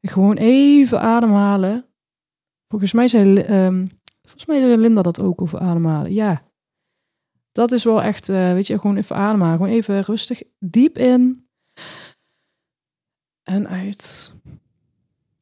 En 0.00 0.10
gewoon 0.10 0.36
even 0.36 1.00
ademhalen. 1.00 1.84
Volgens 2.68 2.92
mij 2.92 3.08
zei, 3.08 3.34
um, 3.66 3.99
volgens 4.22 4.46
mij 4.46 4.60
zei 4.60 4.76
Linda 4.76 5.02
dat 5.02 5.20
ook 5.20 5.42
over 5.42 5.58
ademhalen. 5.58 6.12
Ja, 6.12 6.42
dat 7.52 7.72
is 7.72 7.84
wel 7.84 8.02
echt, 8.02 8.28
uh, 8.28 8.52
weet 8.52 8.66
je, 8.66 8.78
gewoon 8.78 8.96
even 8.96 9.16
ademhalen. 9.16 9.56
Gewoon 9.56 9.72
even 9.72 10.00
rustig, 10.00 10.42
diep 10.58 10.98
in 10.98 11.48
en 13.42 13.68
uit. 13.68 14.34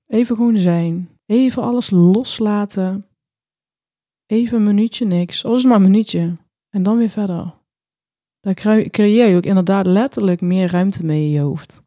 Even 0.06 0.36
gewoon 0.36 0.56
zijn. 0.56 1.08
Even 1.26 1.62
alles 1.62 1.90
loslaten. 1.90 3.06
Even 4.26 4.56
een 4.56 4.64
minuutje 4.64 5.04
niks. 5.04 5.44
Alles 5.44 5.64
maar 5.64 5.76
een 5.76 5.82
minuutje. 5.82 6.36
En 6.68 6.82
dan 6.82 6.98
weer 6.98 7.08
verder. 7.08 7.54
Daar 8.40 8.54
creëer 8.90 9.28
je 9.28 9.36
ook 9.36 9.44
inderdaad 9.44 9.86
letterlijk 9.86 10.40
meer 10.40 10.70
ruimte 10.70 11.04
mee 11.04 11.24
in 11.24 11.30
je 11.30 11.40
hoofd. 11.40 11.82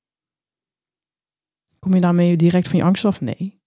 Kom 1.80 1.94
je 1.94 2.02
daarmee 2.02 2.38
direct 2.38 2.68
van 2.68 2.78
je 2.80 2.86
angst 2.86 3.06
af? 3.06 3.22
Nee. 3.22 3.61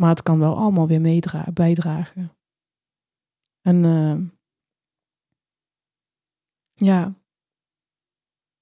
Maar 0.00 0.08
het 0.08 0.22
kan 0.22 0.38
wel 0.38 0.56
allemaal 0.56 0.86
weer 0.86 1.20
bijdragen. 1.52 2.36
En 3.60 3.84
uh, 3.84 4.18
ja, 6.72 7.14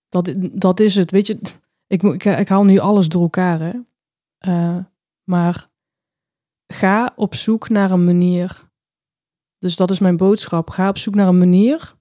dat, 0.09 0.35
dat 0.52 0.81
is 0.81 0.95
het. 0.95 1.11
Weet 1.11 1.26
je, 1.26 1.40
ik, 1.87 2.02
ik, 2.25 2.49
haal 2.49 2.64
nu 2.64 2.78
alles 2.78 3.09
door 3.09 3.23
elkaar. 3.23 3.61
Hè? 3.61 3.73
Uh, 4.49 4.85
maar 5.25 5.71
ga 6.66 7.12
op 7.16 7.35
zoek 7.35 7.69
naar 7.69 7.90
een 7.90 8.05
manier. 8.05 8.69
Dus 9.59 9.76
dat 9.76 9.90
is 9.90 9.99
mijn 9.99 10.16
boodschap. 10.16 10.71
Ga 10.71 10.88
op 10.88 10.99
zoek 10.99 11.14
naar 11.14 11.28
een 11.28 11.38
manier 11.38 11.95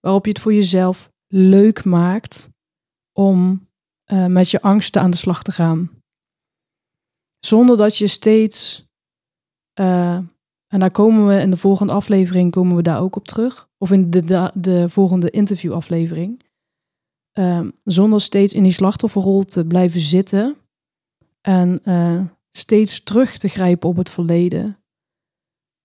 waarop 0.00 0.24
je 0.24 0.30
het 0.30 0.40
voor 0.40 0.54
jezelf 0.54 1.12
leuk 1.26 1.84
maakt 1.84 2.48
om 3.12 3.68
uh, 4.12 4.26
met 4.26 4.50
je 4.50 4.62
angsten 4.62 5.02
aan 5.02 5.10
de 5.10 5.16
slag 5.16 5.42
te 5.42 5.52
gaan. 5.52 5.99
Zonder 7.40 7.76
dat 7.76 7.96
je 7.96 8.06
steeds, 8.06 8.86
uh, 9.80 10.14
en 10.66 10.80
daar 10.80 10.90
komen 10.90 11.26
we 11.26 11.40
in 11.40 11.50
de 11.50 11.56
volgende 11.56 11.92
aflevering, 11.92 12.50
komen 12.50 12.76
we 12.76 12.82
daar 12.82 13.00
ook 13.00 13.16
op 13.16 13.26
terug. 13.26 13.68
Of 13.78 13.90
in 13.90 14.10
de, 14.10 14.24
de, 14.24 14.50
de 14.54 14.88
volgende 14.88 15.30
interviewaflevering. 15.30 16.42
Uh, 17.38 17.68
zonder 17.84 18.20
steeds 18.20 18.52
in 18.52 18.62
die 18.62 18.72
slachtofferrol 18.72 19.44
te 19.44 19.64
blijven 19.64 20.00
zitten. 20.00 20.56
En 21.40 21.80
uh, 21.84 22.26
steeds 22.52 23.02
terug 23.02 23.38
te 23.38 23.48
grijpen 23.48 23.88
op 23.88 23.96
het 23.96 24.10
verleden. 24.10 24.78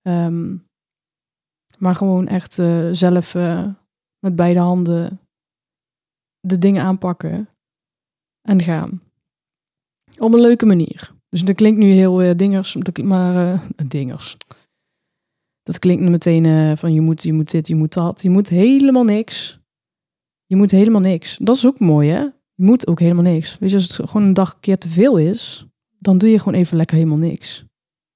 Um, 0.01 0.67
maar 1.77 1.95
gewoon 1.95 2.27
echt 2.27 2.57
uh, 2.57 2.89
zelf 2.91 3.33
met 4.19 4.35
beide 4.35 4.59
handen 4.59 5.19
de 6.39 6.57
dingen 6.57 6.83
aanpakken 6.83 7.50
en 8.41 8.62
gaan. 8.62 9.01
Op 10.17 10.33
een 10.33 10.39
leuke 10.39 10.65
manier. 10.65 11.13
Dus 11.36 11.44
dat 11.44 11.56
klinkt 11.56 11.80
nu 11.80 11.92
heel 11.92 12.38
dingers, 12.38 12.77
maar 13.04 13.63
dingers. 13.88 14.38
Dat 15.63 15.80
klinkt 15.80 16.10
meteen 16.10 16.77
van 16.77 16.94
je 16.94 17.01
moet, 17.01 17.24
je 17.24 17.34
moet 17.34 17.51
dit, 17.51 17.68
je 17.68 17.75
moet 17.75 17.94
dat. 17.94 18.22
Je 18.22 18.30
moet 18.30 18.50
helemaal 18.50 19.04
niks. 19.04 19.60
Je 20.46 20.56
moet 20.56 20.72
helemaal 20.72 21.01
niks. 21.01 21.38
Dat 21.42 21.56
is 21.56 21.65
ook 21.65 21.80
mooi, 21.80 22.10
hè? 22.10 22.20
Je 22.20 22.63
moet 22.63 22.88
ook 22.88 23.00
helemaal 23.00 23.24
niks. 23.24 23.58
Weet 23.58 23.70
je, 23.70 23.75
als 23.75 23.98
het 23.98 24.10
gewoon 24.10 24.27
een 24.27 24.34
dag 24.34 24.54
een 24.54 24.60
keer 24.60 24.77
te 24.77 24.89
veel 24.89 25.18
is, 25.18 25.65
dan 26.00 26.17
doe 26.17 26.30
je 26.30 26.39
gewoon 26.39 26.60
even 26.60 26.78
lekker 26.78 26.95
helemaal 26.95 27.17
niks. 27.17 27.65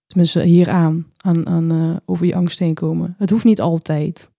Tenminste, 0.06 0.44
hier 0.44 0.70
aan, 0.70 1.12
aan, 1.18 1.48
aan 1.48 2.00
over 2.06 2.26
je 2.26 2.36
angst 2.36 2.60
heen 2.60 2.74
komen. 2.74 3.16
Het 3.18 3.30
hoeft 3.30 3.46
niet 3.46 3.62
altijd. 3.62 4.32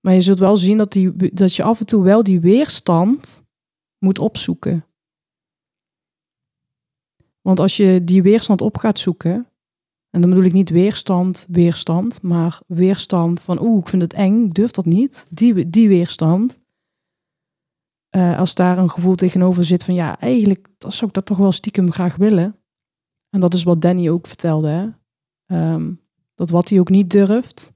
Maar 0.00 0.14
je 0.14 0.22
zult 0.22 0.38
wel 0.38 0.56
zien 0.56 0.76
dat, 0.76 0.92
die, 0.92 1.34
dat 1.34 1.54
je 1.54 1.62
af 1.62 1.80
en 1.80 1.86
toe 1.86 2.02
wel 2.02 2.22
die 2.22 2.40
weerstand 2.40 3.44
moet 3.98 4.18
opzoeken. 4.18 4.84
Want 7.46 7.60
als 7.60 7.76
je 7.76 8.04
die 8.04 8.22
weerstand 8.22 8.60
op 8.60 8.76
gaat 8.76 8.98
zoeken, 8.98 9.46
en 10.10 10.20
dan 10.20 10.30
bedoel 10.30 10.44
ik 10.44 10.52
niet 10.52 10.70
weerstand, 10.70 11.46
weerstand, 11.48 12.22
maar 12.22 12.60
weerstand 12.66 13.40
van 13.40 13.60
oeh, 13.60 13.80
ik 13.80 13.88
vind 13.88 14.02
het 14.02 14.12
eng, 14.12 14.48
durf 14.48 14.70
dat 14.70 14.84
niet. 14.84 15.26
Die, 15.30 15.70
die 15.70 15.88
weerstand. 15.88 16.60
Uh, 18.16 18.38
als 18.38 18.54
daar 18.54 18.78
een 18.78 18.90
gevoel 18.90 19.14
tegenover 19.14 19.64
zit 19.64 19.84
van 19.84 19.94
ja, 19.94 20.18
eigenlijk 20.18 20.68
zou 20.78 21.06
ik 21.06 21.12
dat 21.12 21.26
toch 21.26 21.36
wel 21.36 21.52
stiekem 21.52 21.92
graag 21.92 22.16
willen. 22.16 22.56
En 23.30 23.40
dat 23.40 23.54
is 23.54 23.62
wat 23.62 23.80
Danny 23.80 24.08
ook 24.08 24.26
vertelde. 24.26 24.68
Hè? 24.68 25.72
Um, 25.72 26.00
dat 26.34 26.50
wat 26.50 26.68
hij 26.68 26.80
ook 26.80 26.90
niet 26.90 27.10
durft, 27.10 27.74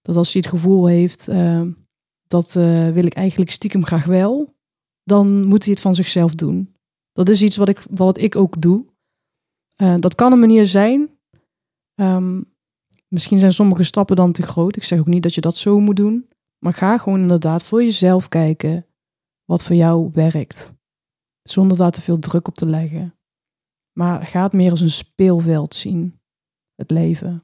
dat 0.00 0.16
als 0.16 0.32
hij 0.32 0.42
het 0.42 0.50
gevoel 0.50 0.86
heeft, 0.86 1.28
uh, 1.28 1.66
dat 2.26 2.54
uh, 2.54 2.90
wil 2.90 3.04
ik 3.04 3.14
eigenlijk 3.14 3.50
stiekem 3.50 3.84
graag 3.84 4.04
wel, 4.04 4.54
dan 5.02 5.44
moet 5.44 5.64
hij 5.64 5.72
het 5.72 5.82
van 5.82 5.94
zichzelf 5.94 6.34
doen. 6.34 6.74
Dat 7.12 7.28
is 7.28 7.42
iets 7.42 7.56
wat 7.56 7.68
ik, 7.68 7.82
wat 7.90 8.18
ik 8.18 8.36
ook 8.36 8.60
doe. 8.60 8.88
Uh, 9.82 9.94
dat 9.96 10.14
kan 10.14 10.32
een 10.32 10.38
manier 10.38 10.66
zijn. 10.66 11.18
Um, 12.00 12.54
misschien 13.08 13.38
zijn 13.38 13.52
sommige 13.52 13.82
stappen 13.82 14.16
dan 14.16 14.32
te 14.32 14.42
groot. 14.42 14.76
Ik 14.76 14.84
zeg 14.84 14.98
ook 14.98 15.06
niet 15.06 15.22
dat 15.22 15.34
je 15.34 15.40
dat 15.40 15.56
zo 15.56 15.80
moet 15.80 15.96
doen. 15.96 16.28
Maar 16.58 16.72
ga 16.72 16.98
gewoon 16.98 17.20
inderdaad 17.20 17.62
voor 17.62 17.82
jezelf 17.82 18.28
kijken 18.28 18.86
wat 19.44 19.64
voor 19.64 19.76
jou 19.76 20.10
werkt. 20.12 20.74
Zonder 21.42 21.76
daar 21.76 21.90
te 21.90 22.00
veel 22.00 22.18
druk 22.18 22.48
op 22.48 22.54
te 22.54 22.66
leggen. 22.66 23.14
Maar 23.92 24.26
ga 24.26 24.42
het 24.42 24.52
meer 24.52 24.70
als 24.70 24.80
een 24.80 24.90
speelveld 24.90 25.74
zien. 25.74 26.20
Het 26.74 26.90
leven. 26.90 27.42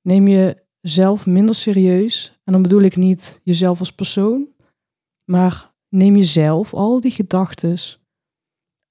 Neem 0.00 0.28
jezelf 0.28 1.26
minder 1.26 1.54
serieus. 1.54 2.40
En 2.44 2.52
dan 2.52 2.62
bedoel 2.62 2.80
ik 2.80 2.96
niet 2.96 3.40
jezelf 3.44 3.78
als 3.78 3.92
persoon, 3.92 4.48
maar 5.24 5.74
neem 5.88 6.16
jezelf, 6.16 6.74
al 6.74 7.00
die 7.00 7.10
gedachten, 7.10 7.78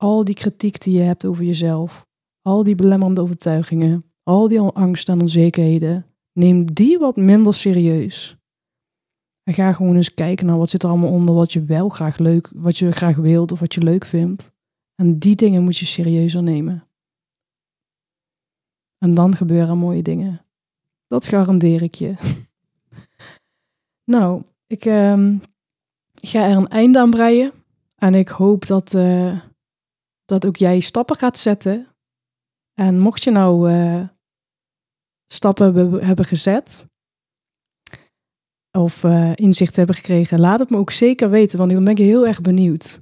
al 0.02 0.24
die 0.24 0.36
kritiek 0.36 0.80
die 0.80 0.98
je 0.98 1.04
hebt 1.04 1.26
over 1.26 1.44
jezelf, 1.44 2.06
al 2.42 2.64
die 2.64 2.76
belemmerende 2.76 3.22
overtuigingen, 3.22 4.04
al 4.24 4.48
die 4.48 4.60
angsten 4.60 5.14
en 5.14 5.22
onzekerheden, 5.22 6.06
neem 6.34 6.74
die 6.74 7.00
wat 7.00 7.16
minder 7.16 7.54
serieus. 7.54 8.38
En 9.44 9.54
ga 9.54 9.74
gewoon 9.74 9.96
eens 9.96 10.14
kijken 10.14 10.46
naar 10.46 10.58
wat 10.58 10.70
zit 10.70 10.84
er 10.84 10.90
allemaal 10.90 11.12
onder 11.12 11.36
wat 11.36 11.54
je 11.54 11.64
wel 11.64 11.90
graag 11.90 12.18
leuk, 12.18 12.50
wat 12.54 12.78
je 12.78 12.92
graag 12.92 13.16
wilt 13.16 13.52
of 13.52 13.60
wat 13.60 13.74
je 13.74 13.84
leuk 13.84 14.06
vindt. 14.06 14.52
En 14.96 15.20
die 15.20 15.36
dingen 15.36 15.64
moet 15.64 15.78
je 15.78 15.86
serieuzer 15.86 16.44
nemen. 16.44 16.88
En 18.98 19.14
dan 19.14 19.36
gebeuren 19.36 19.78
mooie 19.78 20.02
dingen. 20.02 20.42
Dat 21.08 21.28
garandeer 21.28 21.82
ik 21.82 21.96
je. 21.96 22.16
nou, 24.14 24.44
ik 24.68 24.86
uh, 24.86 25.36
ga 26.14 26.48
er 26.48 26.58
een 26.58 26.68
einde 26.68 27.00
aan 27.00 27.10
breien. 27.10 27.52
En 27.96 28.16
ik 28.16 28.28
hoop 28.28 28.66
dat, 28.66 28.94
uh, 28.94 29.40
dat 30.32 30.46
ook 30.46 30.56
jij 30.56 30.80
stappen 30.80 31.16
gaat 31.16 31.38
zetten. 31.38 31.88
En 32.74 33.00
mocht 33.00 33.24
je 33.24 33.32
nou 33.32 33.72
uh, 33.72 34.08
stappen 35.28 35.94
hebben 36.06 36.26
gezet, 36.26 36.86
of 38.72 39.04
uh, 39.04 39.32
inzicht 39.36 39.76
hebben 39.76 39.96
gekregen, 39.96 40.40
laat 40.40 40.60
het 40.60 40.70
me 40.70 40.78
ook 40.78 40.92
zeker 40.92 41.30
weten, 41.30 41.58
want 41.58 41.72
dan 41.72 41.84
ben 41.84 41.94
ik 41.94 41.98
heel 41.98 42.28
erg 42.28 42.42
benieuwd. 42.42 43.00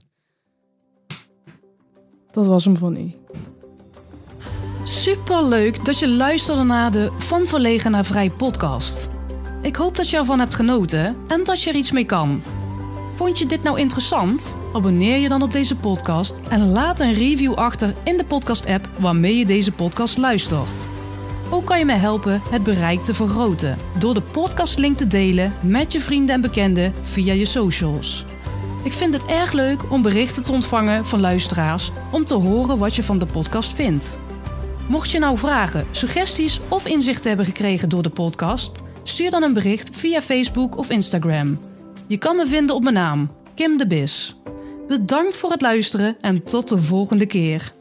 Dat 2.31 2.47
was 2.47 2.65
hem 2.65 2.77
van 2.77 2.97
u. 2.97 3.13
Super 4.83 5.43
leuk 5.43 5.85
dat 5.85 5.99
je 5.99 6.09
luisterde 6.09 6.63
naar 6.63 6.91
de 6.91 7.11
Van 7.17 7.45
Verlegen 7.45 7.91
naar 7.91 8.05
Vrij 8.05 8.29
podcast. 8.29 9.09
Ik 9.61 9.75
hoop 9.75 9.95
dat 9.95 10.09
je 10.09 10.17
ervan 10.17 10.39
hebt 10.39 10.55
genoten 10.55 11.15
en 11.27 11.43
dat 11.43 11.61
je 11.61 11.69
er 11.69 11.75
iets 11.75 11.91
mee 11.91 12.05
kan. 12.05 12.41
Vond 13.19 13.39
je 13.39 13.45
dit 13.45 13.63
nou 13.63 13.79
interessant? 13.79 14.57
Abonneer 14.73 15.17
je 15.17 15.29
dan 15.29 15.41
op 15.41 15.51
deze 15.51 15.75
podcast 15.75 16.39
en 16.49 16.71
laat 16.71 16.99
een 16.99 17.13
review 17.13 17.53
achter 17.53 17.93
in 18.03 18.17
de 18.17 18.25
podcast-app 18.25 18.89
waarmee 18.99 19.37
je 19.37 19.45
deze 19.45 19.71
podcast 19.71 20.17
luistert. 20.17 20.87
Ook 21.49 21.65
kan 21.65 21.79
je 21.79 21.85
mij 21.85 21.97
helpen 21.97 22.41
het 22.49 22.63
bereik 22.63 22.99
te 22.99 23.13
vergroten 23.13 23.77
door 23.97 24.13
de 24.13 24.21
podcastlink 24.21 24.97
te 24.97 25.07
delen 25.07 25.53
met 25.61 25.91
je 25.91 26.01
vrienden 26.01 26.35
en 26.35 26.41
bekenden 26.41 26.93
via 27.01 27.33
je 27.33 27.45
socials. 27.45 28.25
Ik 28.83 28.93
vind 28.93 29.13
het 29.13 29.25
erg 29.25 29.51
leuk 29.51 29.91
om 29.91 30.01
berichten 30.01 30.43
te 30.43 30.51
ontvangen 30.51 31.05
van 31.05 31.19
luisteraars 31.19 31.91
om 32.11 32.25
te 32.25 32.33
horen 32.33 32.77
wat 32.77 32.95
je 32.95 33.03
van 33.03 33.17
de 33.17 33.25
podcast 33.25 33.73
vindt. 33.73 34.19
Mocht 34.87 35.11
je 35.11 35.19
nou 35.19 35.37
vragen, 35.37 35.87
suggesties 35.91 36.59
of 36.67 36.85
inzichten 36.85 37.27
hebben 37.27 37.45
gekregen 37.45 37.89
door 37.89 38.03
de 38.03 38.09
podcast, 38.09 38.81
stuur 39.03 39.29
dan 39.29 39.43
een 39.43 39.53
bericht 39.53 39.95
via 39.95 40.21
Facebook 40.21 40.77
of 40.77 40.89
Instagram. 40.89 41.68
Je 42.09 42.17
kan 42.17 42.35
me 42.35 42.47
vinden 42.47 42.75
op 42.75 42.83
mijn 42.83 42.95
naam, 42.95 43.31
Kim 43.55 43.77
de 43.77 43.87
Bis. 43.87 44.35
Bedankt 44.87 45.35
voor 45.35 45.51
het 45.51 45.61
luisteren 45.61 46.17
en 46.21 46.43
tot 46.43 46.69
de 46.69 46.77
volgende 46.77 47.25
keer. 47.25 47.73